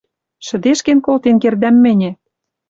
Шӹдешкен 0.45 0.99
колтен 1.05 1.35
кердӓм 1.41 1.75
мӹньӹ! 1.83 2.11